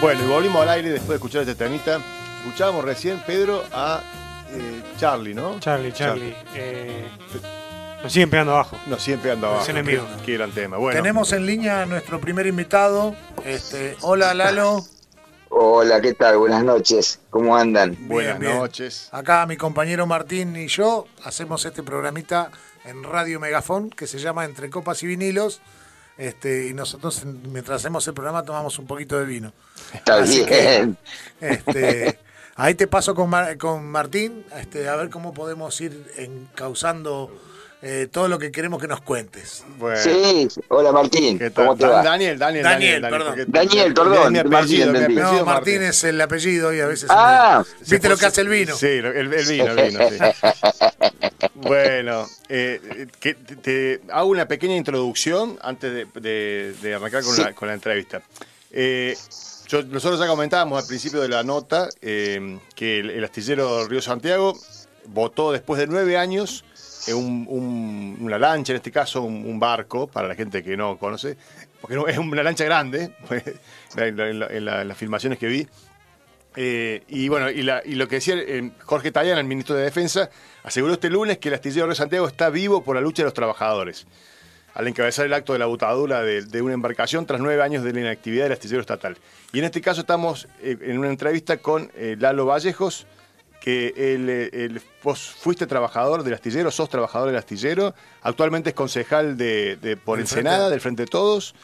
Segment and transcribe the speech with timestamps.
[0.00, 2.00] Bueno, y volvimos al aire después de escuchar este temita.
[2.44, 4.02] Escuchábamos recién, Pedro, a
[4.52, 5.58] eh, Charlie, ¿no?
[5.58, 6.34] Charlie, Charlie.
[6.54, 7.08] Eh,
[8.02, 8.76] nos siguen pegando abajo.
[8.86, 9.62] Nos siguen pegando abajo.
[9.62, 10.06] Es enemigo.
[10.18, 10.76] Qué, qué gran tema.
[10.76, 13.16] Bueno, Tenemos en línea a nuestro primer invitado.
[13.44, 14.84] Este, hola Lalo.
[15.48, 16.36] Hola, ¿qué tal?
[16.36, 17.20] Buenas noches.
[17.30, 17.96] ¿Cómo andan?
[18.00, 18.60] buenas bien, bien.
[18.62, 19.08] noches.
[19.12, 22.50] Acá mi compañero Martín y yo hacemos este programita
[22.84, 25.62] en Radio Megafón que se llama Entre Copas y Vinilos.
[26.18, 29.52] Este, y nosotros mientras hacemos el programa tomamos un poquito de vino.
[29.92, 30.96] Está Así que- bien.
[31.40, 32.18] Este,
[32.54, 37.30] ahí te paso con, Mar- con Martín, este, a ver cómo podemos ir encauzando
[37.82, 39.64] eh, todo lo que queremos que nos cuentes.
[39.78, 41.38] Bueno, Sí, hola Martín.
[41.38, 41.66] ¿qué tal?
[41.66, 42.02] ¿Cómo te Dan- va?
[42.02, 43.20] Daniel, Daniel, Daniel, Daniel.
[43.20, 43.44] perdón.
[43.48, 48.16] Daniel, perdón, Martín, apellido, No, Martín es el apellido y a veces Ah, viste lo
[48.16, 48.74] que hace el vino.
[48.76, 50.16] Sí, el, el vino, el vino, sí.
[51.54, 57.34] Bueno, eh, que te, te hago una pequeña introducción antes de, de- de arrancar con,
[57.34, 57.42] Sí.
[57.42, 58.22] la, con la entrevista.
[58.70, 59.16] Eh,
[59.68, 64.00] yo- nosotros ya comentábamos al principio de la nota eh, que el, el astillero Río
[64.02, 64.56] Santiago
[65.06, 66.64] votó después de nueve años
[67.14, 71.36] un- un- una lancha, en este caso un, barco, para la gente que no conoce,
[71.80, 73.12] porque es una lancha grande,
[73.96, 75.68] en, la- en la- en la- en las filmaciones que vi.
[76.58, 80.30] Eh, y bueno, y, lo que decía eh, Jorge Tayana, el ministro de Defensa,
[80.64, 83.34] aseguró este lunes que el astillero de Santiago está vivo por la lucha de los
[83.34, 84.06] trabajadores,
[84.72, 88.00] al encabezar el acto de la botadura de, una embarcación tras nueve años de la
[88.00, 89.18] inactividad del astillero estatal.
[89.52, 93.06] Y en este caso estamos eh, en una entrevista con Lalo Vallejos,
[95.02, 100.20] vos fuiste trabajador del astillero, sos trabajador del astillero, actualmente es concejal de, de por
[100.20, 101.54] Ensenada, del Frente de Todos.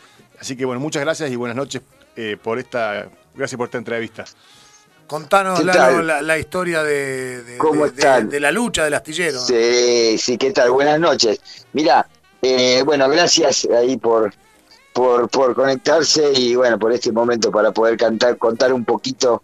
[0.40, 1.82] Así que bueno, muchas gracias y buenas noches
[2.16, 4.24] eh, por esta, gracias por esta entrevista.
[5.06, 8.28] Contanos, la, la historia de, de- ¿Cómo de- de- están?
[8.30, 9.38] de la lucha del astillero.
[9.40, 10.70] Sí, sí, ¿qué tal?
[10.70, 11.38] Buenas noches.
[11.72, 12.08] Mira,
[12.40, 14.32] eh, bueno, gracias ahí por,
[14.92, 19.42] por, por conectarse y bueno, por este momento para poder cantar, contar un poquito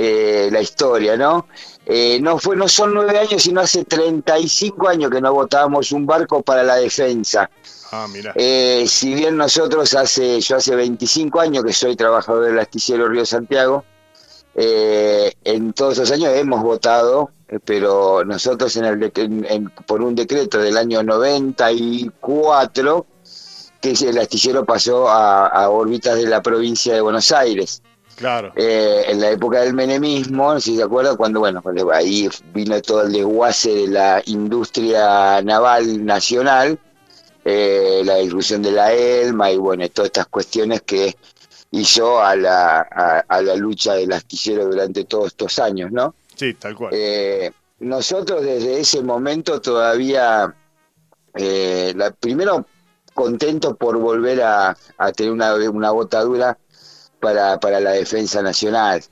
[0.00, 1.48] eh, la historia, ¿no?
[1.84, 6.06] Eh, no fue, no son nueve años, sino hace 35 años que no votábamos un
[6.06, 7.50] barco para la defensa.
[7.90, 8.32] Ah, mira.
[8.36, 13.26] Eh, si bien nosotros hace, yo hace 25 años que soy trabajador del astillero Río
[13.26, 13.84] Santiago,
[14.54, 20.02] eh, en todos esos años hemos votado, eh, pero nosotros en el en- en- por
[20.02, 23.06] un decreto del año 94,
[23.80, 27.82] que el astillero pasó a, a órbitas de la provincia de Buenos Aires.
[28.18, 28.52] Claro.
[28.56, 31.62] Eh, en la época del menemismo, si se acuerdan, cuando bueno,
[31.92, 36.80] ahí vino todo el desguace de la industria naval nacional,
[37.44, 41.16] eh, la discusión de la ELMA y bueno, todas estas cuestiones que
[41.70, 46.16] hizo a la, a, a la lucha del astillero durante todos estos años, ¿no?
[46.34, 46.90] Sí, tal cual.
[46.92, 50.52] Eh, nosotros desde ese momento todavía,
[51.34, 52.66] la, primero
[53.14, 56.58] contentos por volver a, a tener una, una botadura
[57.20, 59.02] para, para la defensa nacional,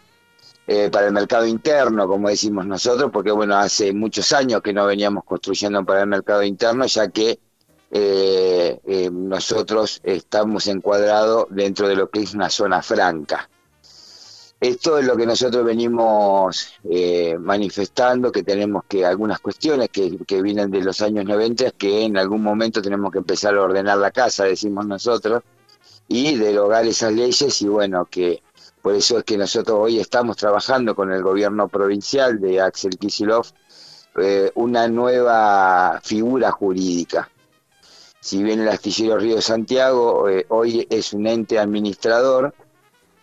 [0.67, 4.87] eh, para el mercado interno, como decimos nosotros, porque bueno, hace muchos años que no
[4.87, 7.39] veníamos construyendo para el mercado interno, ya que
[7.91, 13.49] eh, eh, nosotros estamos encuadrados dentro de lo que es una zona franca.
[14.59, 20.41] Esto es lo que nosotros venimos eh, manifestando, que tenemos que algunas cuestiones que, que
[20.41, 24.11] vienen de los años 90, que en algún momento tenemos que empezar a ordenar la
[24.11, 25.43] casa, decimos nosotros,
[26.09, 28.43] y derogar esas leyes y bueno, que
[28.83, 33.47] por eso es que nosotros hoy estamos trabajando con el gobierno provincial de Axel Kisilov
[34.19, 37.29] eh, una nueva figura jurídica.
[38.19, 42.55] Si bien el astillero Río Santiago eh, hoy es un ente administrador,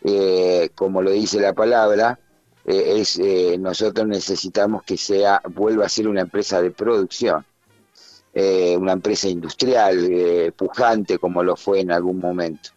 [0.04, 2.20] eh, como lo dice la palabra,
[2.66, 3.20] es
[3.60, 7.46] nosotros necesitamos que sea vuelva a ser una empresa de producción,
[8.34, 12.70] eh, una empresa industrial eh, pujante como lo fue en algún momento.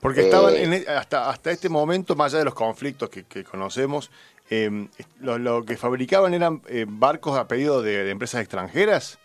[0.00, 3.24] Porque Eh, estaban en e- hasta, hasta este momento, más allá de los conflictos que,
[3.24, 4.10] que conocemos,
[4.50, 4.88] eh,
[5.20, 9.18] lo, lo que fabricaban eran eh, barcos a pedido de, de empresas extranjeras.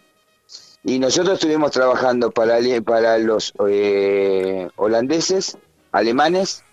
[0.83, 5.57] Y nosotros estuvimos trabajando para, para los eh, holandeses,
[5.91, 6.63] alemanes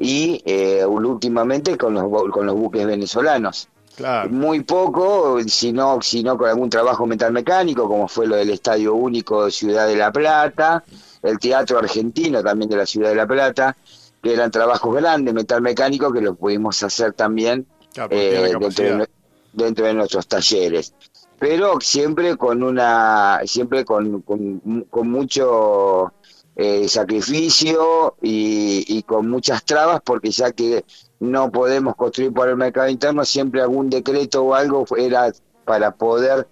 [0.00, 3.68] y eh, últimamente con los, con los buques venezolanos.
[3.96, 4.28] Claro.
[4.28, 9.50] Muy poco, sino, sino con algún trabajo metalmecánico, como fue lo del Estadio Único de
[9.50, 10.84] Ciudad de la Plata,
[11.22, 13.74] el Teatro Argentino también de la Ciudad de la Plata,
[14.22, 19.08] que eran trabajos grandes, metalmecánicos, que los pudimos hacer también Claro, eh, dentro, de,
[19.54, 20.92] dentro nuestros talleres.
[21.38, 26.12] Pero siempre con una, siempre con, con, con mucho
[26.56, 30.84] eh, sacrificio y, y con muchas trabas, porque ya que
[31.20, 35.32] no podemos construir para el mercado interno, siempre algún decreto o algo era
[35.64, 36.46] para poder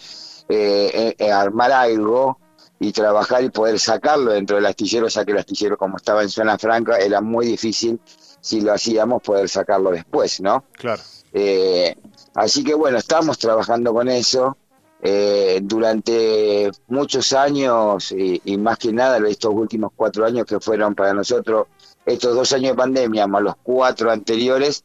[0.49, 2.39] eh, eh, eh, armar algo
[2.79, 6.29] y trabajar y poder sacarlo dentro del astillero, ya que el astillero como estaba en
[6.29, 7.99] zona franca era muy difícil
[8.41, 10.65] si lo hacíamos, poder sacarlo después, ¿no?
[10.73, 11.01] Claro.
[11.33, 11.97] Eh,
[12.35, 14.59] así que bueno, estamos trabajando con eso.
[15.07, 21.13] Eh, durante muchos años y, más que nada estos últimos cuatro años que fueron para
[21.13, 21.67] nosotros,
[22.07, 24.83] estos dos años de pandemia más los cuatro anteriores,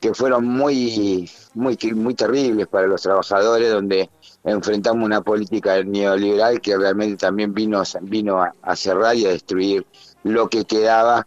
[0.00, 4.08] que fueron muy, muy, muy terribles para los trabajadores, donde
[4.42, 9.84] enfrentamos una política neoliberal que realmente también vino, vino a cerrar y a destruir
[10.22, 11.26] lo que quedaba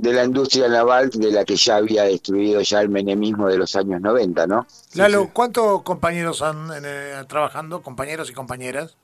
[0.00, 3.76] de la industria naval de la que ya había destruido ya el menemismo de los
[3.76, 4.66] años 90, ¿no?
[4.94, 5.30] Lalo.
[5.32, 8.96] ¿cuántos compañeros han eh, trabajando, compañeros y compañeras?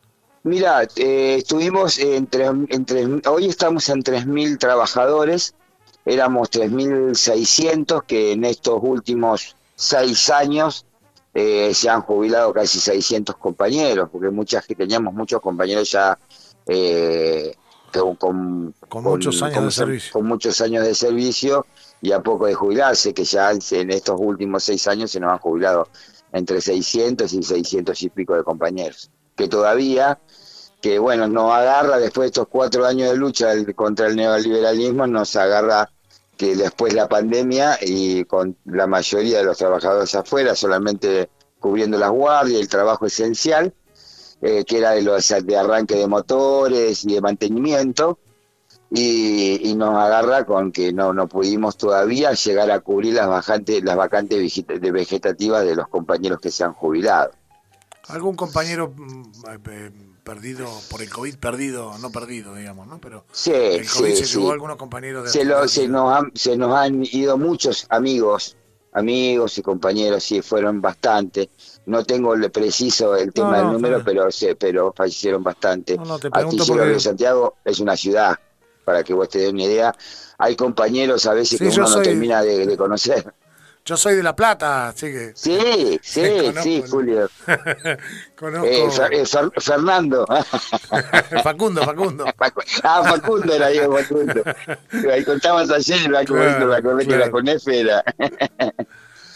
[0.42, 5.54] Mira, eh, estuvimos entre, entre, hoy estamos en 3.000 trabajadores,
[6.04, 10.86] éramos 3.600 que en estos últimos seis años
[11.34, 16.18] eh, se han jubilado casi 600 compañeros, porque muchas teníamos muchos compañeros ya
[16.66, 17.54] eh,
[17.92, 20.12] con, con, Con muchos años de se- servicio.
[20.12, 21.66] Con muchos años de servicio
[22.02, 25.38] y a poco de jubilarse, que ya en estos últimos seis años se nos han
[25.38, 25.88] jubilado
[26.32, 30.18] entre 600 y 600 y pico de compañeros, que todavía,
[30.82, 35.34] que bueno, nos agarra después de estos cuatro años de lucha contra el neoliberalismo, nos
[35.36, 35.90] agarra
[36.36, 42.10] que después la pandemia y con la mayoría de los trabajadores afuera, solamente cubriendo las
[42.10, 43.72] guardias, el trabajo esencial,
[44.40, 48.18] eh, que era de los de arranque de motores y de mantenimiento,
[48.90, 53.82] y, y nos agarra con que no no pudimos todavía llegar a cubrir las vacantes
[53.82, 57.32] las vacantes vegetativas de los compañeros que se han jubilado.
[58.08, 59.22] ¿Algún compañero mm,
[59.68, 59.90] eh,
[60.22, 63.00] perdido por el COVID, perdido, no perdido, digamos, ¿no?
[63.00, 64.38] Pero Sí, el COVID sí, se sí.
[64.38, 67.86] llevó a algunos compañeros de se, lo- se nos han, se nos han ido muchos
[67.90, 68.56] amigos,
[68.92, 71.50] amigos y compañeros, sí, fueron bastante.
[71.86, 75.96] No tengo el preciso el tema No, del número, pero se, pero fallecieron bastante.
[75.96, 78.36] No, te porque- de Santiago es una ciudad,
[78.84, 79.94] para que vos te des una idea.
[80.38, 83.32] Hay compañeros a veces Sí, que uno no termina de, de conocer.
[83.84, 86.84] Yo soy de La Plata, así que Sí, sí, Conozco, sí.
[86.90, 87.30] Julio.
[88.36, 88.66] conozco.
[88.66, 90.26] Eh, Fer- eh, Fer- Fernando.
[91.44, 92.24] Facundo, Facundo.
[92.36, 94.42] Facu- Ah, Facundo era yo, Facundo.
[95.12, 97.22] Ahí contabas ayer, acordé, Claro, que claro.
[97.22, 98.02] era con F, era.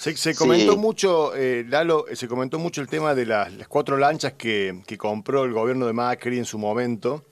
[0.00, 0.79] Se, se comentó Sí.
[0.79, 4.97] mucho, eh, Lalo, se comentó mucho el tema de las, las cuatro lanchas que, que
[4.97, 7.23] compró el gobierno de Macri en su momento,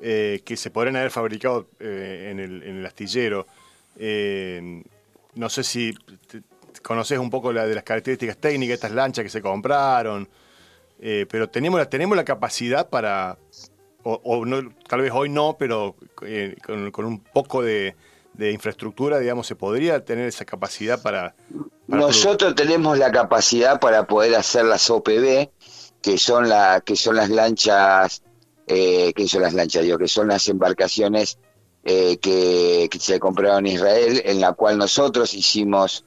[0.00, 3.46] eh, que se podrían haber fabricado eh, en, el, en el astillero.
[3.98, 4.82] Eh,
[5.34, 5.94] no sé si
[6.82, 10.26] conoces un poco la, de las características técnicas de estas lanchas que se compraron,
[10.98, 13.36] eh, pero tenemos la, tenemos la capacidad para,
[14.04, 17.94] o, o no, tal vez hoy no, pero eh, con, con un poco de,
[18.36, 21.34] de infraestructura, digamos, se podría tener esa capacidad para...
[21.86, 25.48] Nosotros tenemos la capacidad para poder hacer las OPB,
[26.02, 28.22] que son la, que son las lanchas,
[28.66, 31.38] eh, que son las lanchas, digo, que son las embarcaciones
[31.84, 36.04] eh, que, se compraron en Israel, en la cual nosotros hicimos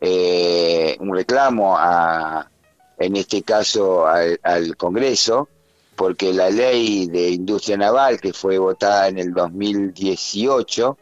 [0.00, 2.50] eh, un reclamo a,
[2.98, 5.48] en este caso al, al Congreso,
[5.96, 10.98] porque la ley de industria naval que fue votada en el 2018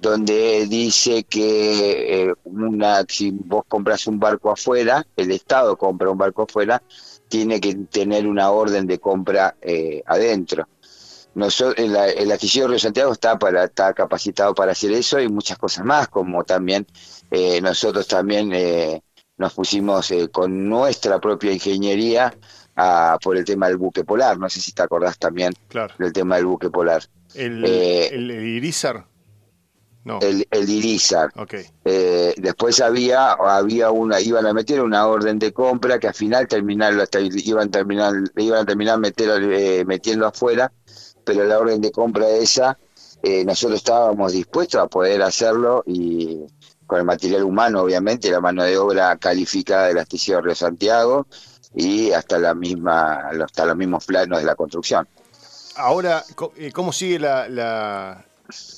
[0.00, 6.18] donde dice que eh, una, si vos compras un barco afuera, el Estado compra un
[6.18, 6.82] barco afuera,
[7.28, 10.66] tiene que tener una orden de compra eh, adentro.
[11.34, 15.58] Nosotros, el, el astillero Río Santiago está para está capacitado para hacer eso y muchas
[15.58, 16.86] cosas más, como también
[17.30, 19.02] eh, nosotros también eh,
[19.36, 22.34] nos pusimos eh, con nuestra propia ingeniería
[22.74, 24.38] a, por el tema del buque polar.
[24.38, 25.94] No sé si te acordás también Claro.
[25.98, 27.04] del tema del buque polar.
[27.34, 29.06] El, el, el Irizar.
[30.04, 30.18] No.
[30.20, 31.30] El, el Irizar.
[31.36, 31.54] Ok.
[31.84, 36.48] Eh, después había había una iban a meter una orden de compra que al final
[36.48, 40.72] terminar iban a terminar iban a terminar meter, eh, metiendo afuera
[41.22, 42.78] pero la orden de compra esa
[43.22, 46.46] eh, nosotros estábamos dispuestos a poder hacerlo y
[46.86, 51.26] con el material humano obviamente la mano de obra calificada del astillero Río Santiago
[51.74, 55.06] y hasta la misma hasta los mismos planos de la construcción
[55.76, 56.24] Ahora,
[56.74, 58.26] ¿cómo sigue la, la,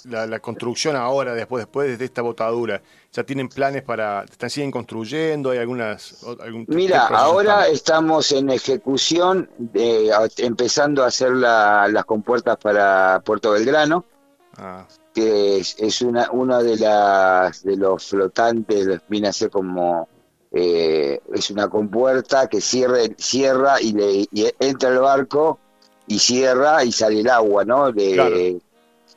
[0.08, 2.82] la, la construcción ahora, después, después de esta botadura?
[3.12, 5.50] ¿Ya tienen planes para, están, siguen construyendo?
[5.50, 6.24] ¿Hay algunas?
[6.40, 7.74] algún- Mira, ahora están?
[7.74, 14.04] estamos en ejecución, de, empezando a hacer la- las compuertas para Puerto Belgrano,
[14.56, 20.08] Ah, que es, es una uno de las de los flotantes, viene a ser como
[20.54, 25.58] eh, es una compuerta que cierra, cierra y, le, y entra el barco
[26.06, 27.90] y cierra y sale el agua, ¿no?
[27.94, 28.36] Claro.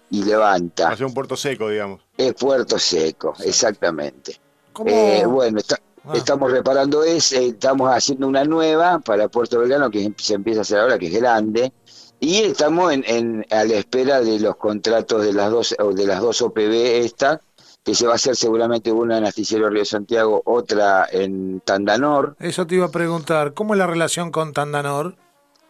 [0.09, 0.89] Y levanta.
[0.89, 2.01] hacer un puerto seco, digamos.
[2.17, 4.39] Es puerto seco, exactamente.
[4.73, 4.89] ¿Cómo?
[4.89, 6.13] Eh, bueno, está- Ah.
[6.15, 10.77] estamos reparando esa, estamos haciendo una nueva para Puerto Belgrano que se empieza a hacer
[10.79, 11.73] ahora, que es grande,
[12.19, 16.05] y estamos en, en- a la espera de los contratos de las dos o de
[16.05, 17.39] las dos OPB estas
[17.83, 22.35] que se va a hacer seguramente una en Astillero Río Santiago, otra en Tandanor.
[22.39, 25.15] Eso te iba a preguntar, ¿cómo es la relación con Tandanor?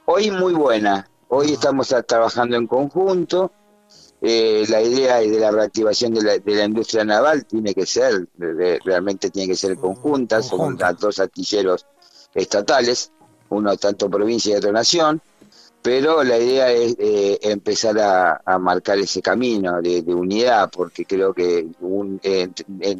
[0.05, 3.51] Hoy muy buena, hoy estamos a- trabajando en conjunto.
[4.27, 8.27] Eh, la idea de la reactivación de la, de la industria naval tiene que ser,
[8.35, 10.59] de- realmente tiene que ser conjunta, son
[10.99, 11.85] dos astilleros
[12.33, 13.11] estatales,
[13.49, 15.21] uno tanto provincia y otro nación,
[15.83, 21.05] pero la idea es eh, empezar a, a marcar ese camino de, de unidad, porque
[21.05, 22.49] creo que un- eh,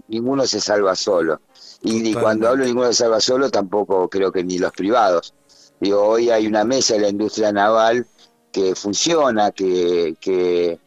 [0.07, 1.41] ninguno se salva solo.
[1.81, 5.33] Y, cuando hablo de ninguno se salva solo, tampoco creo que ni los privados.
[5.79, 8.05] Digo, hoy hay una mesa de la industria naval
[8.51, 10.79] que funciona, que, que,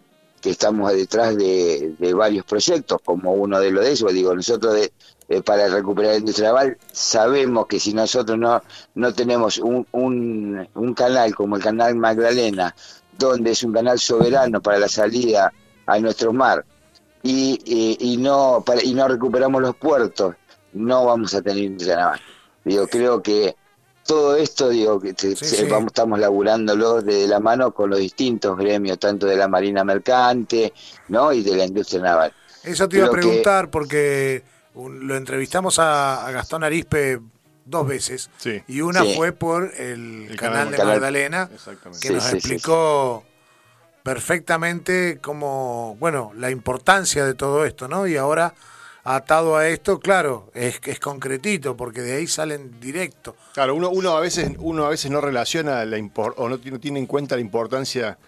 [0.51, 4.13] estamos detrás de, varios proyectos, como uno de los de esos.
[4.13, 4.93] Digo, nosotros de-
[5.43, 8.63] para recuperar la industria naval sabemos que si nosotros no,
[8.95, 12.75] no tenemos un, un, un canal como el canal Magdalena,
[13.19, 15.53] donde es un canal soberano para la salida
[15.85, 16.65] a nuestro mar,
[17.23, 20.35] y, y, y no para, y no recuperamos los puertos,
[20.73, 22.21] no vamos a tener industria naval.
[22.65, 23.55] Digo, creo que
[24.09, 25.65] todo esto, digo, que te- Sí, se- sí.
[25.65, 30.73] vamos, estamos laburándolo de la mano con los distintos gremios, tanto de la Marina Mercante,
[31.09, 31.31] ¿no?
[31.31, 32.33] y de la industria naval.
[32.65, 34.43] Eso te iba a Creo que- preguntar porque
[34.75, 37.21] un- lo entrevistamos a, a Gastón Arispe
[37.67, 38.63] dos veces Sí.
[38.67, 39.13] y una Sí.
[39.15, 41.59] fue por el, El canal, canal de Magdalena que
[42.09, 43.25] Sí, nos sí, sí, explicó
[44.03, 48.07] perfectamente cómo, bueno, la importancia de todo esto, ¿no?
[48.07, 48.55] Y ahora
[49.17, 53.37] atado a esto, claro, es es concretito porque de ahí salen directo.
[53.55, 56.77] Claro, uno, uno a veces uno a veces no relaciona la impor- o no, tiene-
[56.77, 58.19] no tiene en cuenta la importancia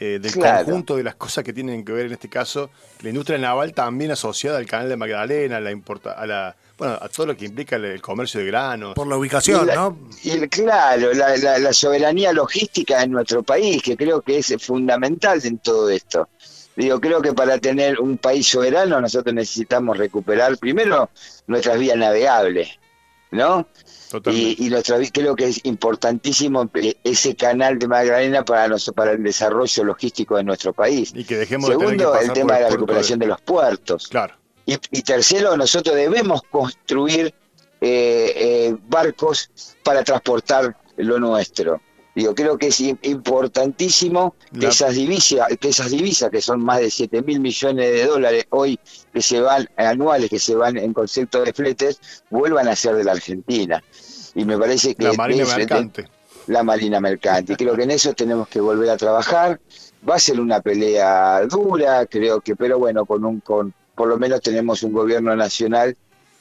[0.00, 0.64] eh, del Claro.
[0.64, 2.68] conjunto de las cosas que tienen que ver en este caso
[3.02, 7.08] la industria naval también asociada al canal de Magdalena, la importa, a la bueno a
[7.08, 8.94] todo lo que implica el, el comercio de granos.
[8.94, 9.96] Por la ubicación, Y la- ¿no?
[10.24, 14.52] Y el- claro, la, la- la soberanía logística en nuestro país, que creo que es
[14.60, 16.28] fundamental en todo esto.
[16.76, 21.08] Digo, creo que para tener un país soberano nosotros necesitamos recuperar primero
[21.46, 22.68] nuestras vías navegables,
[23.30, 23.68] ¿no?
[24.10, 24.62] Totalmente.
[24.62, 29.12] Y, y nuestra, creo que es importantísimo eh, ese canal de Magdalena para, nos- para
[29.12, 31.12] el desarrollo logístico de nuestro país.
[31.14, 33.40] Y que dejemos de tener que Segundo, pasar el tema de la recuperación de los
[33.40, 34.08] puertos.
[34.08, 34.34] Claro.
[34.66, 37.34] Y, y tercero, nosotros debemos construir
[37.80, 39.50] eh, eh, barcos
[39.82, 41.80] para transportar lo nuestro.
[42.14, 46.62] Digo, creo que es im- importantísimo que La- esas divisas, que esas divisas que son
[46.62, 48.78] más de 7 mil millones de dólares hoy
[49.12, 53.04] que se van anuales, que se van en concepto de fletes, vuelvan a ser de
[53.04, 53.82] la Argentina.
[54.34, 56.04] Y me parece que La marina es- mercante.
[56.46, 57.56] la Marina Mercante.
[57.56, 59.60] Creo que en eso tenemos que volver a trabajar.
[60.08, 64.18] Va a ser una pelea dura, creo que, pero bueno, con un, con, por lo
[64.18, 65.96] menos tenemos un gobierno nacional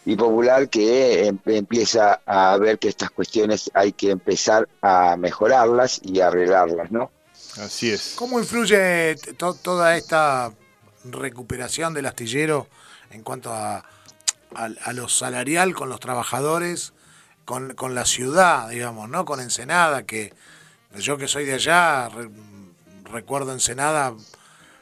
[0.06, 6.00] y popular que em- empieza a ver que estas cuestiones hay que empezar a mejorarlas
[6.04, 7.12] y arreglarlas, ¿no?
[7.62, 8.14] Así es.
[8.18, 10.52] ¿Cómo influye to- toda esta
[11.06, 12.68] recuperación del astillero
[13.12, 13.78] en cuanto a,
[14.56, 16.94] a, a lo salarial con los trabajadores,
[17.46, 19.26] con, con la ciudad, digamos, ¿no?
[19.26, 20.34] Con Ensenada, que
[20.98, 22.30] yo que soy de allá, re-
[23.12, 24.14] recuerdo Ensenada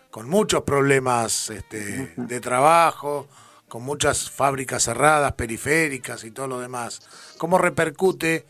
[0.10, 3.28] con muchos problemas este, de trabajo,
[3.72, 7.00] con muchas fábricas cerradas, periféricas y todo lo demás.
[7.38, 8.46] ¿Cómo repercute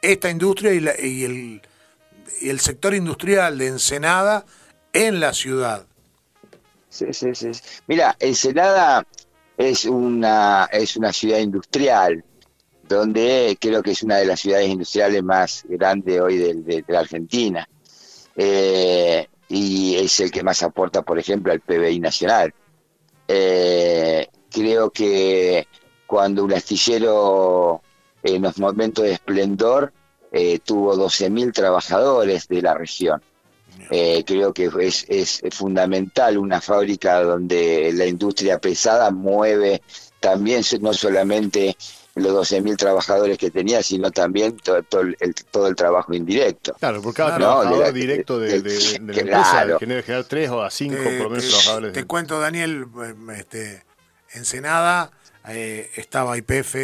[0.00, 1.62] esta industria y, la- y el,
[2.40, 4.46] y el sector industrial de Ensenada
[4.94, 5.84] en la ciudad?
[6.88, 7.50] Sí, sí, sí.
[7.86, 9.06] Mira, Ensenada
[9.58, 12.24] es una, es una ciudad industrial,
[12.88, 17.68] donde creo que es una de las ciudades industriales más grandes hoy de, la Argentina.
[18.36, 22.54] Eh, y es el que más aporta, por ejemplo, al PBI nacional.
[23.28, 25.66] Eh, creo que
[26.06, 27.82] cuando un astillero
[28.22, 29.92] en los momentos de esplendor
[30.30, 33.22] eh, tuvo 12.000 trabajadores de la región.
[33.90, 39.82] Eh, creo que es, es fundamental una fábrica donde la industria pesada mueve
[40.20, 41.76] también no solamente
[42.14, 45.16] los 12.000 trabajadores que tenía, sino también todo, todo el,
[45.50, 46.74] todo el trabajo indirecto.
[46.78, 49.78] Claro, por cada Claro, trabajador de la- directo de, de- de la empresa Claro.
[49.78, 51.92] genera generar tres o a cinco Te- por lo menos trabajadores.
[51.94, 53.82] Te cuento, Daniel, eh, este,
[54.34, 55.10] Ensenada,
[55.48, 56.74] eh, estaba IPF,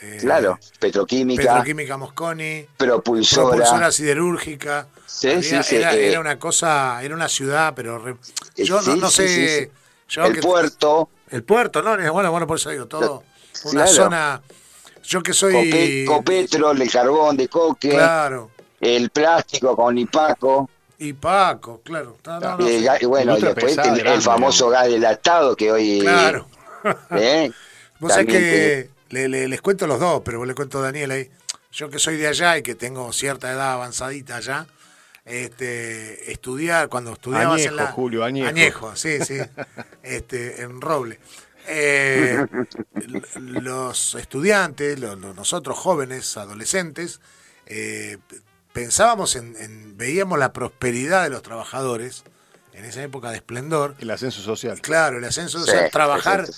[0.00, 3.48] eh, Claro, petroquímica, Petroquímica Mosconi, propulsora.
[3.56, 4.86] propulsora siderúrgica.
[5.06, 8.16] Sí, Había- sí, sí, era, eh, era una cosa, era una ciudad, pero re-
[8.56, 9.28] yo no, sí, no sí, sé.
[9.28, 9.70] sí, sí.
[10.08, 11.90] yo el que- puerto, El puerto, ¿no?
[12.12, 13.22] Bueno, bueno, por eso digo, todo.
[13.64, 13.88] Una Claro.
[13.92, 14.42] zona.
[15.04, 15.52] Yo que soy.
[15.54, 18.50] Cope- Copetrol, el carbón de coque, Claro.
[18.80, 22.16] el plástico con Ipaco, Y Paco, claro.
[22.26, 22.82] No, no, no, sí.
[22.82, 26.00] ga- y bueno, y después pesada, el, el famoso gas delatado que hoy...
[26.00, 26.48] Claro.
[27.10, 27.50] ¿Eh?
[28.00, 31.10] Vos sabés que le- le- les cuento los dos, pero vos le cuento a Daniel
[31.10, 31.30] ahí.
[31.72, 34.66] Yo que soy de allá y que tengo cierta edad avanzadita allá,
[35.24, 37.86] este, estudiar, cuando estudiabas Añejo, en la...
[37.88, 38.48] Julio, añejo.
[38.48, 39.38] Añejo, sí, sí,
[40.02, 41.18] este, en Roble.
[41.66, 42.46] Eh,
[43.36, 47.20] los estudiantes, nosotros jóvenes, adolescentes,
[47.66, 48.16] eh,
[48.72, 52.24] pensábamos en, veíamos la prosperidad de los trabajadores
[52.78, 53.96] en esa época de esplendor.
[53.98, 54.80] El ascenso social.
[54.80, 56.48] Claro, el ascenso social, trabajar,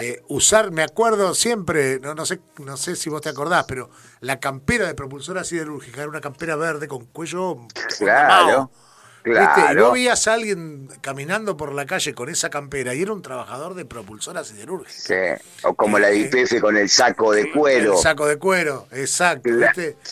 [0.00, 3.90] eh, usar, me acuerdo siempre, no, no, sé, no sé si vos te acordás, pero
[4.20, 7.58] la campera de propulsora siderúrgica era una campera verde con cuello
[7.98, 8.70] claro.
[9.22, 9.72] Claro.
[9.72, 13.22] Y vos veías a alguien caminando por la calle con esa campera y era un
[13.22, 15.00] trabajador de propulsora siderúrgica.
[15.40, 15.44] Sí.
[15.64, 17.94] O como la eh, IPF con el saco de cuero.
[17.94, 19.50] El saco de cuero, exacto.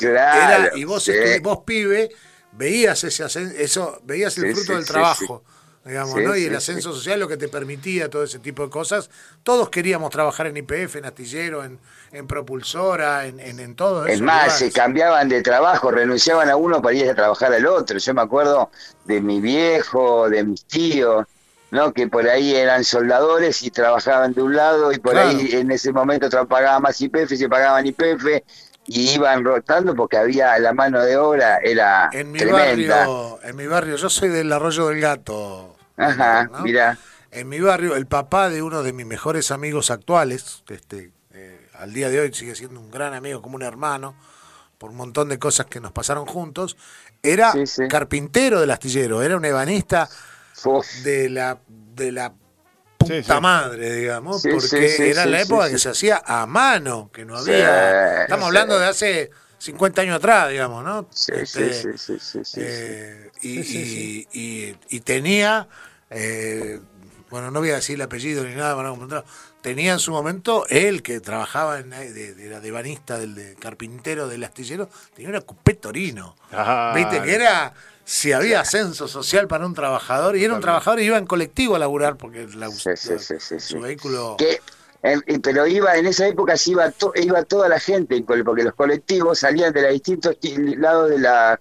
[0.00, 0.76] Claro.
[0.76, 1.08] y vos,
[1.42, 2.10] vos, pibe,
[2.52, 3.24] veías ese
[3.62, 5.44] eso, veías el fruto del trabajo
[5.84, 6.36] digamos, ¿no?
[6.36, 9.10] y el ascenso social lo que te permitía todo ese tipo de cosas.
[9.42, 11.78] Todos queríamos trabajar en IPF, en astillero, en,
[12.12, 14.14] en propulsora, en, en, en todo eso.
[14.14, 17.98] Es más, se cambiaban de trabajo, renunciaban a uno para ir a trabajar al otro.
[17.98, 18.70] Yo me acuerdo
[19.04, 21.26] de mi viejo, de mis tíos,
[21.70, 21.92] ¿no?
[21.92, 25.92] que por ahí eran soldadores y trabajaban de un lado y por ahí en ese
[25.92, 28.24] momento pagaban más IPF, se pagaban IPF
[28.86, 32.98] y iban rotando porque había la mano de obra era en mi tremenda.
[33.06, 36.98] barrio en mi barrio yo soy del arroyo del gato Ajá, mira.
[37.30, 41.92] En mi barrio, el papá de uno de mis mejores amigos actuales, este, eh, al
[41.92, 44.14] día de hoy sigue siendo un gran amigo, como un hermano,
[44.78, 46.76] por un montón de cosas que nos pasaron juntos,
[47.22, 47.52] era
[47.88, 50.08] carpintero del astillero, era un ebanista
[51.02, 52.32] de la de la
[52.98, 58.22] puta madre, digamos, porque era la época que se hacía a mano, que no había.
[58.22, 61.06] estamos hablando de hace 50 años atrás, digamos, ¿no?
[61.10, 62.44] Sí, sí, sí, sí,
[63.44, 65.68] y, tenía,
[66.10, 66.80] eh,
[67.30, 69.24] bueno, no voy a decir el apellido ni nada, para
[69.60, 74.44] tenía en su momento él que trabajaba en, de, de, la devanista del carpintero del
[74.44, 76.36] astillero, tenía una cupé torino.
[76.52, 77.72] Ah, Viste que era
[78.04, 81.76] si había ascenso social para un trabajador y era un trabajador y iba en colectivo
[81.76, 84.36] a laburar porque la, su vehículo
[85.42, 89.72] pero iba en esa época sí iba, iba toda la gente, porque los colectivos salían
[89.72, 90.36] de los distintos
[90.78, 91.60] lados de la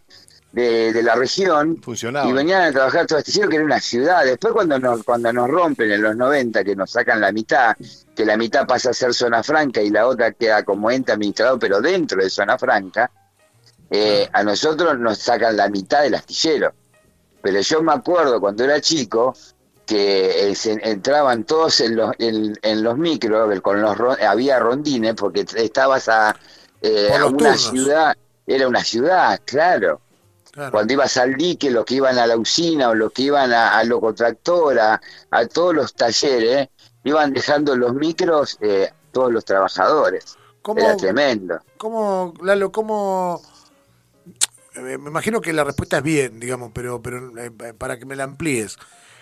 [0.53, 1.81] de, la región
[2.25, 4.23] y venían a trabajar todo este que era una ciudad.
[4.23, 7.75] Después cuando nos, cuando nos rompen en los 90, que nos sacan la mitad,
[8.15, 11.57] que la mitad pasa a ser zona franca y la otra queda como ente administrado,
[11.57, 13.09] pero dentro de zona franca,
[13.89, 16.73] eh, a nosotros nos sacan la mitad del astillero.
[17.41, 19.35] Pero yo me acuerdo cuando era chico,
[19.87, 26.07] que eh, entraban todos en los, en, los micros, con los, había rondines, porque estabas
[26.09, 26.35] a,
[26.79, 29.99] eh, una ciudad, era una ciudad, claro.
[30.71, 33.77] Cuando ibas al dique, los que iban a la usina o los que iban a,
[33.77, 36.69] a locotractora, a todos los talleres,
[37.03, 40.37] iban dejando los micros eh, todos los trabajadores.
[40.77, 41.59] era tremendo.
[41.77, 43.41] ¿Cómo, Lalo, cómo...
[44.75, 47.31] Me imagino que la respuesta es bien, digamos, pero, pero
[47.77, 48.77] para que me la amplíes.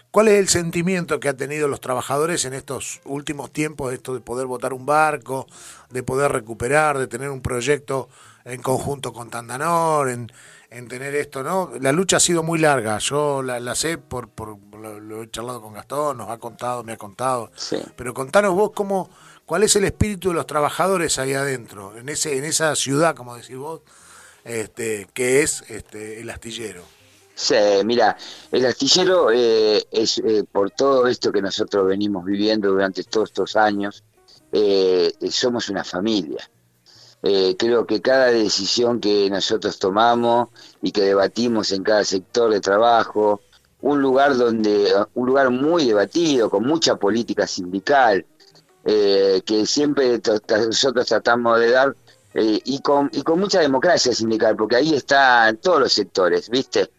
[0.09, 4.19] ¿Cuál es el sentimiento que han tenido los trabajadores en estos últimos tiempos, esto de
[4.19, 5.47] poder votar un barco,
[5.89, 8.09] de poder recuperar, de tener un proyecto
[8.43, 10.31] en conjunto con Tandanor, en,
[10.71, 11.71] en tener esto, ¿no?
[11.81, 15.73] La lucha ha sido muy larga, yo la, sé por, por lo, he charlado con
[15.73, 17.51] Gastón, nos ha contado, me ha contado,
[17.97, 19.09] pero contanos vos cómo,
[19.45, 23.35] cuál es el espíritu de los trabajadores ahí adentro, en ese, en esa ciudad, como
[23.35, 23.81] decís vos,
[24.45, 26.83] este, que es este, el astillero.
[27.35, 28.15] Sí, mira,
[28.51, 33.57] el astillero eh, es eh, por todo esto que nosotros venimos viviendo durante todos estos
[33.57, 34.05] años,
[34.53, 36.49] eh, somos una familia.
[37.21, 40.49] Creo que cada decisión que nosotros tomamos
[40.81, 43.41] y que debatimos en cada sector de trabajo,
[43.81, 48.25] un lugar donde, un lugar muy debatido, con mucha política sindical,
[48.83, 50.19] que siempre
[50.65, 51.95] nosotros tratamos de dar
[52.33, 56.89] y con y con mucha democracia sindical, porque ahí están todos los sectores, ¿viste?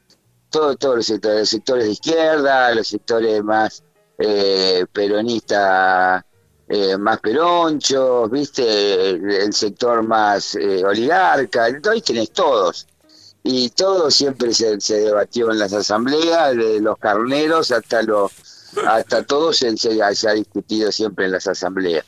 [0.52, 3.82] todos los sectores, los sectores de izquierda, los sectores más
[4.18, 6.24] eh, peronistas,
[6.68, 12.86] eh, más peronchos, viste, el, sector más eh, oligarca, ahí tenés todos.
[13.44, 18.30] Y todo siempre se, debatió en las asambleas, de los carneros hasta los
[18.86, 22.04] hasta todo se, se, ha discutido siempre en las asambleas.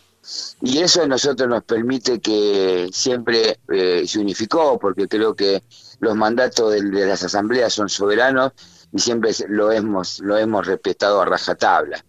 [0.62, 5.62] Y eso a nosotros nos permite que siempre eh, se unificó, porque creo que
[6.00, 8.52] los mandatos de, las asambleas son soberanos
[8.92, 12.02] y siempre lo hemos, lo hemos respetado a rajatabla.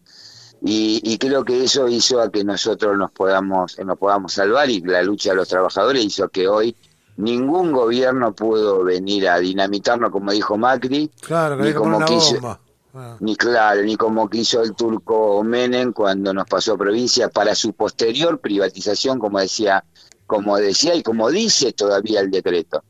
[0.62, 5.04] Y, creo que eso hizo a que nosotros nos podamos, nos podamos salvar y la
[5.04, 6.76] lucha de los trabajadores hizo que hoy
[7.18, 12.60] ningún gobierno pudo venir a dinamitarnos como dijo Macri, claro, ni como quiso,
[12.94, 13.18] ah.
[13.20, 18.40] ni claro, ni como quiso el turco Menem cuando nos pasó provincia para su posterior
[18.40, 19.86] privatización, como decía,
[20.26, 22.84] como decía y como dice todavía el decreto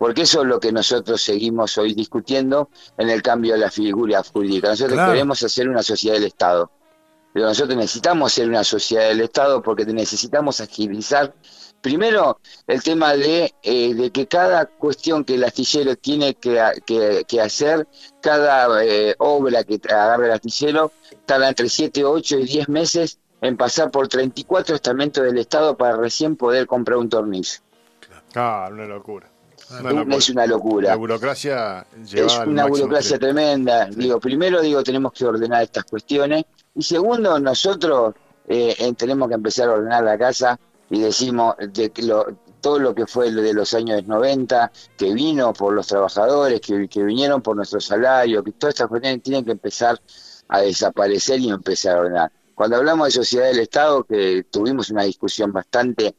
[0.00, 4.22] porque eso es lo que nosotros seguimos hoy discutiendo en el cambio de la figura
[4.22, 4.70] jurídica.
[4.70, 6.70] Nosotros queremos hacer una sociedad del Estado.
[7.32, 11.34] Pero nosotros necesitamos ser una sociedad del Estado porque necesitamos agilizar
[11.80, 17.40] Primero, el tema de, eh, de que cada cuestión que el astillero tiene que, que,
[17.40, 17.88] hacer,
[18.20, 20.92] cada eh, obra que agarre el astillero,
[21.24, 25.96] tarda entre 7, 8 y 10 meses en pasar por 34 estamentos del Estado para
[25.96, 27.60] recién poder comprar un tornillo.
[28.34, 29.29] Ah, una locura.
[30.10, 30.90] Es una locura.
[30.90, 33.86] La burocracia Es una burocracia tremenda.
[33.86, 36.44] Digo, primero digo, tenemos que ordenar estas cuestiones.
[36.74, 38.14] Y segundo, nosotros
[38.48, 42.26] eh, tenemos que empezar a ordenar la casa y decimos de que lo,
[42.60, 47.02] todo lo que fue de los años 90, que vino por los trabajadores, que, que
[47.02, 50.00] vinieron por nuestro salario, que todas estas cuestiones tienen que empezar
[50.48, 52.32] a desaparecer y empezar a ordenar.
[52.54, 56.16] Cuando hablamos de sociedad del Estado, que tuvimos una discusión bastante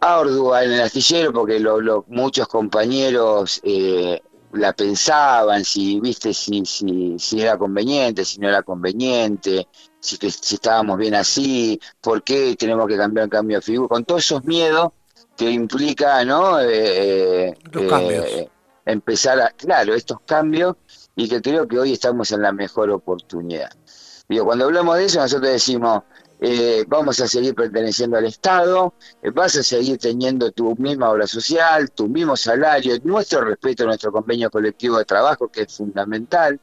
[0.00, 4.20] ardua en el astillero, porque lo, muchos compañeros eh,
[4.52, 9.68] la pensaban, si viste si, si, si era conveniente, si no era conveniente,
[10.00, 14.04] si, si estábamos bien así, por qué tenemos que cambiar el cambio de figura, con
[14.04, 14.92] todos esos miedos
[15.36, 16.60] que implica, ¿no?
[16.60, 18.48] Eh, eh, eh,
[18.84, 20.76] empezar a, claro, estos cambios
[21.16, 23.70] y que creo que hoy estamos en la mejor oportunidad.
[24.28, 26.02] Digo, cuando hablamos de eso, nosotros decimos,
[26.42, 31.26] eh, vamos a seguir perteneciendo al Estado, eh, vas a seguir teniendo tu misma obra
[31.26, 36.58] social, tu mismo salario, nuestro respeto a nuestro convenio colectivo de trabajo, que es fundamental,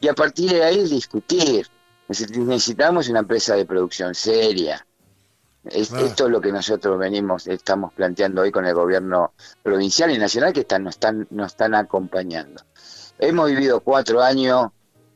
[0.00, 1.66] y a partir de ahí discutir.
[2.08, 4.86] Necesitamos una empresa de producción seria.
[5.62, 10.54] Esto es lo que nosotros venimos, estamos planteando hoy con el gobierno provincial y nacional
[10.54, 12.62] que están, nos, están, nos están acompañando.
[13.18, 14.70] Hemos vivido cuatro años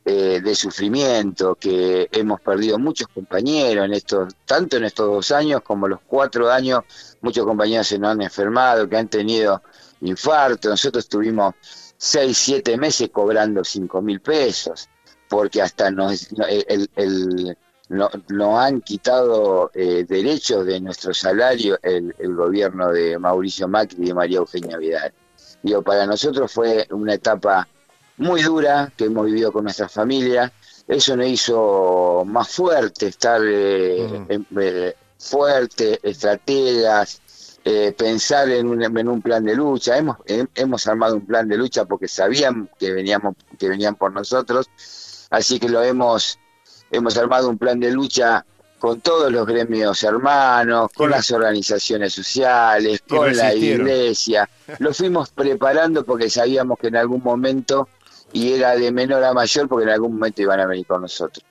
[0.05, 5.61] eh, de sufrimiento, que hemos perdido muchos compañeros en estos, tanto en estos dos años
[5.61, 6.83] como los cuatro años,
[7.21, 9.61] muchos compañeros se nos han enfermado, que han tenido
[10.01, 11.53] infarto, nosotros tuvimos
[11.95, 14.89] seis, siete meses cobrando cinco mil pesos,
[15.29, 17.57] porque hasta nos, el, el,
[17.89, 24.07] no, han quitado eh, derechos de nuestro salario el, el, gobierno de Mauricio Macri y
[24.07, 25.13] de María Eugenia Vidal.
[25.61, 27.67] Digo, para nosotros fue una etapa
[28.17, 30.51] muy dura que hemos vivido con nuestra familia.
[30.87, 37.21] Eso nos hizo más fuerte, estar eh, fuerte, estrategas,
[37.63, 39.97] eh, pensar en un, en un, plan de lucha.
[39.97, 44.69] Hemos, hemos armado un plan de lucha porque sabían que veníamos, que venían por nosotros,
[45.29, 46.39] así que lo hemos,
[46.91, 48.45] hemos armado un plan de lucha
[48.83, 54.49] con todos los gremios hermanos, con las organizaciones sociales, con la iglesia.
[54.79, 57.87] Lo fuimos preparando porque sabíamos que en algún momento
[58.33, 61.45] y era de menor a mayor porque en algún momento iban a venir con nosotros,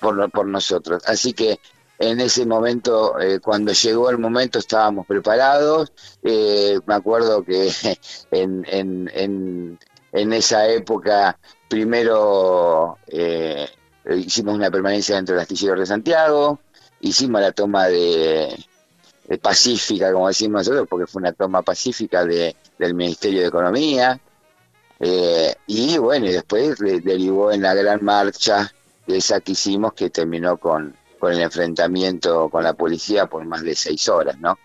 [0.00, 1.02] por, por nosotros.
[1.06, 1.58] Así que
[1.98, 5.92] en ese momento, eh, cuando llegó el momento, estábamos preparados.
[6.22, 7.70] Eh, me acuerdo que
[8.30, 9.78] en, en,
[10.12, 13.68] en, esa época, primero eh,
[14.16, 16.58] hicimos una permanencia dentro del astillero de Santiago,
[17.00, 18.64] hicimos la toma de,
[19.40, 24.20] pacífica, como decimos nosotros, porque fue una toma pacífica de, del Ministerio de Economía.
[25.04, 28.72] Eh, y bueno, y después derivó en la gran marcha
[29.08, 33.74] esa que hicimos que terminó con, con el enfrentamiento con la policía por más de
[33.74, 34.56] seis horas, ¿no?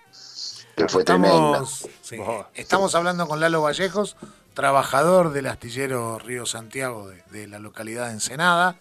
[0.76, 2.48] Que fue estamos, tremendo.
[2.54, 4.16] Estamos hablando con Lalo Vallejos,
[4.54, 8.76] trabajador del astillero Río Santiago de, de, la localidad de Ensenada.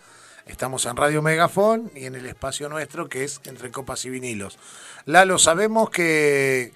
[0.45, 4.59] Estamos en Radio Megafón y en el espacio nuestro que es Entre Copas y Vinilos.
[5.07, 6.75] Lalo, sabemos que,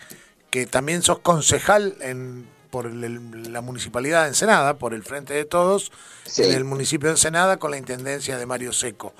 [0.48, 5.92] que también sos concejal en por la municipalidad de Ensenada, por el Frente de Todos,
[6.36, 9.12] en el municipio de Ensenada con la intendencia de Mario Seco.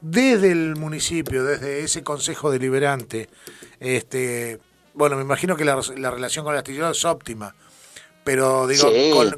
[0.00, 3.28] Desde el municipio, desde ese consejo deliberante,
[3.80, 4.60] este,
[4.94, 7.54] bueno, me imagino que la, relación con el astillero es óptima,
[8.24, 8.90] pero digo,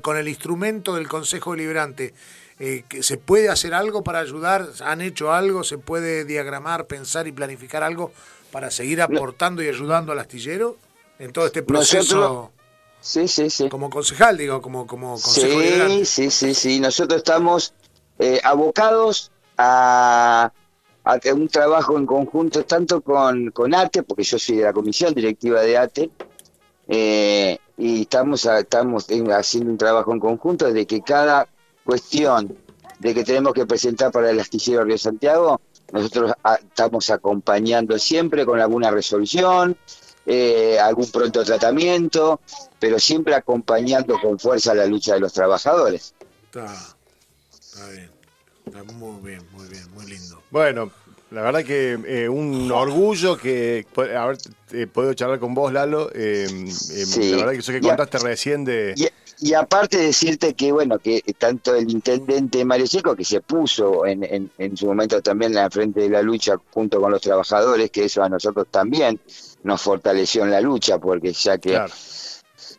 [0.03, 2.15] con, el instrumento del consejo deliberante,
[2.59, 4.69] eh, ¿se puede hacer algo para ayudar?
[4.81, 5.63] ¿Han hecho algo?
[5.63, 8.13] ¿Se puede diagramar, pensar y planificar algo
[8.51, 10.77] para seguir aportando y ayudando al astillero
[11.19, 12.51] en todo este proceso?
[13.09, 13.71] Sí, sí, sí.
[13.71, 16.79] Como concejal, digo, como, como consejo Sí, sí, sí, sí.
[16.79, 17.73] Nosotros estamos
[18.18, 20.53] eh, abocados a,
[21.05, 25.14] a un trabajo en conjunto tanto con, con ATE, porque yo soy de la comisión
[25.14, 26.11] directiva de ATE,
[26.87, 31.49] eh, y estamos, estamos haciendo un trabajo en conjunto de que cada
[31.87, 32.59] cuestión
[32.99, 38.61] de que tenemos que presentar para el astillero Río Santiago, nosotros estamos acompañando siempre con
[38.61, 39.79] alguna resolución,
[40.31, 42.41] eh, algún pronto tratamiento,
[42.79, 46.14] pero siempre acompañando con fuerza la lucha de los trabajadores.
[46.45, 46.67] Está,
[47.51, 48.11] está bien,
[48.67, 50.43] está muy bien, muy bien, muy lindo.
[50.51, 50.93] Bueno,
[51.31, 54.38] la verdad que eh, un orgullo que haber
[54.73, 56.11] eh, podido charlar con vos, Lalo.
[56.12, 58.95] La verdad que eso que contaste recién de,
[59.41, 64.25] y aparte decirte que, bueno, que tanto el intendente Mario Seco, que se puso en,
[64.25, 67.91] en, en su momento también en la frente de la lucha junto con los trabajadores,
[67.91, 69.21] que eso a nosotros también
[69.62, 71.92] nos fortaleció en la lucha, porque ya que Claro.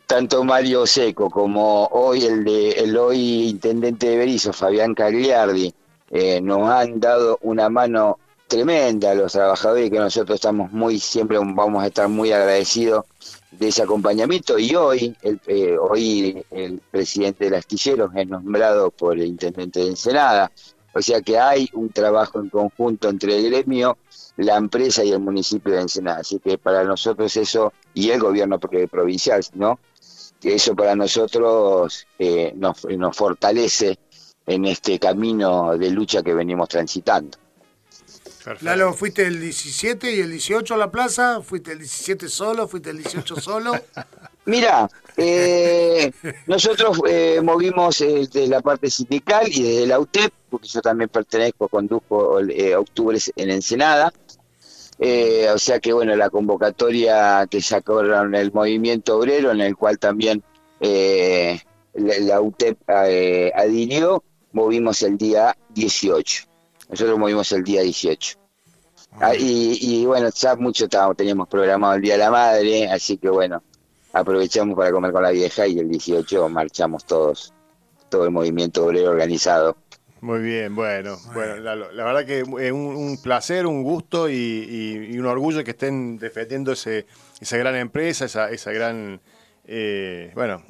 [0.06, 5.72] tanto Mario Seco como hoy el de el hoy intendente de Berizo, Fabián Cagliardi,
[6.10, 10.98] eh, nos han dado una mano tremenda a los trabajadores y que nosotros estamos muy
[10.98, 13.04] siempre vamos a estar muy agradecidos
[13.52, 19.16] de ese acompañamiento y hoy el, eh, hoy el presidente del astillero es nombrado por
[19.16, 20.50] el intendente de Ensenada
[20.92, 23.98] o sea que hay un trabajo en conjunto entre el gremio
[24.36, 28.58] la empresa y el municipio de Ensenada así que para nosotros eso y el gobierno
[28.58, 29.78] pro- provincial no
[30.40, 33.98] que eso para nosotros eh, nos, nos fortalece
[34.46, 37.38] en este camino de lucha que venimos transitando
[38.42, 38.64] Perfecto.
[38.64, 41.42] Lalo, ¿fuiste el 17 y el 18 a la plaza?
[41.42, 42.66] ¿Fuiste el 17 solo?
[42.66, 43.72] ¿Fuiste el 18 solo?
[44.46, 46.10] Mira, eh,
[46.46, 51.10] nosotros eh, movimos eh, desde la parte sindical y desde la UTEP, porque yo también
[51.10, 54.12] pertenezco, conduzco eh, Octubres en Ensenada.
[54.98, 59.98] Eh, o sea que, bueno, la convocatoria que sacaron el movimiento obrero, en el cual
[59.98, 60.42] también
[60.78, 61.58] eh,
[61.94, 64.22] la, la UTEP eh, adhirió,
[64.52, 66.44] movimos el día 18.
[66.90, 68.36] Nosotros movimos el día 18.
[69.20, 73.16] Ah, y, y bueno, ya mucho estábamos, teníamos programado el Día de la Madre, así
[73.16, 73.62] que bueno,
[74.12, 77.52] aprovechamos para comer con la vieja y el 18 marchamos todos,
[78.08, 79.76] todo el movimiento obrero organizado.
[80.22, 84.34] Muy bien, bueno, bueno, Lalo, la verdad que es un, un placer, un gusto y,
[84.34, 87.06] y- y un orgullo que estén defendiendo ese,
[87.40, 89.20] esa gran empresa, esa, esa gran,
[89.66, 90.62] eh, bueno,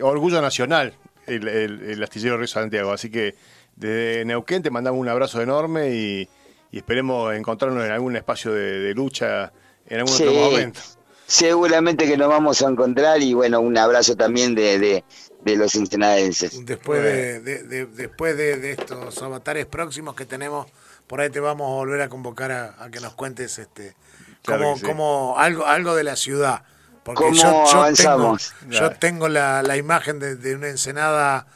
[0.00, 0.94] orgullo nacional,
[1.26, 2.92] el, el- el astillero Río Santiago.
[2.92, 3.34] Así que
[3.74, 6.28] desde Neuquén te mandamos un abrazo enorme y,
[6.70, 9.52] y esperemos encontrarnos en algún espacio de, de lucha
[9.88, 10.80] en algún otro momento.
[11.28, 15.04] Seguramente que nos vamos a encontrar y bueno, un abrazo también de, de,
[15.44, 16.64] de los ensenadenses.
[16.64, 20.66] Después de, de- de- después de, de estos avatares próximos que tenemos,
[21.06, 23.94] por ahí te vamos a volver a convocar a, a que nos cuentes este
[24.42, 24.82] Claro como, sí.
[24.86, 26.62] como algo, algo de la ciudad.
[27.04, 28.54] Porque ¿Cómo yo, yo avanzamos?
[28.60, 31.46] tengo, yo tengo la, la imagen de, de una ensenada.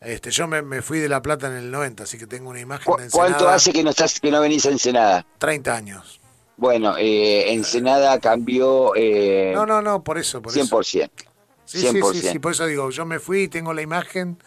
[0.00, 2.60] Este, yo me, me fui de La Plata en el 90, así que tengo una
[2.60, 3.28] imagen ¿Cu- de Ensenada.
[3.36, 5.26] ¿Cuánto hace que no, estás, que no venís a Ensenada?
[5.36, 6.18] 30 años.
[6.58, 10.78] Bueno, eh, Ensenada cambió eh, No, no, no, por eso, por eso.
[10.80, 11.24] 100%.
[11.64, 12.32] Sí, sí, sí, 100%.
[12.32, 14.38] sí, por eso digo, yo me fui y tengo la imagen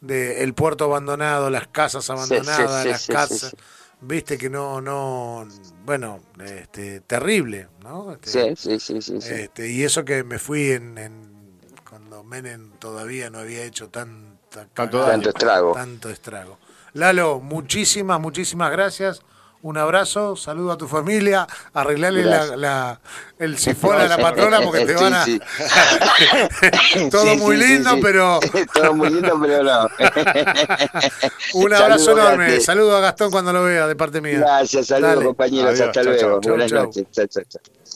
[0.00, 3.56] del puerto abandonado, las casas abandonadas, sí, las sí, sí, casas, sí.
[4.00, 5.46] viste que no, no,
[5.84, 8.12] bueno, este, terrible, ¿no?
[8.12, 9.20] Este, Sí, sí, sí, sí.
[9.20, 9.34] sí.
[9.34, 11.32] este, y eso que me fui en, en-
[11.88, 15.72] cuando Menem todavía no había hecho tanta Tanto cagada, Tanto estrago.
[15.74, 16.58] tanto estrago.
[16.94, 19.22] Lalo, muchísimas, muchísimas gracias.
[19.62, 23.00] Un abrazo, saludo a tu familia, arreglarle la,
[23.38, 25.24] el sifón a la patrona porque te van a...
[25.24, 25.40] sí.
[27.10, 28.40] Todo Sí, muy lindo, pero
[28.74, 29.88] Todo muy lindo, pero no.
[31.54, 32.60] un abrazo enorme.
[32.60, 34.38] Saludo a Gastón cuando lo vea, de parte mía.
[34.40, 35.26] Gracias, saludos Dale.
[35.26, 36.40] compañeros, Adiós, hasta chau, luego.
[36.40, 36.50] chau.
[36.50, 36.84] Buenas chau.
[36.86, 37.82] noches.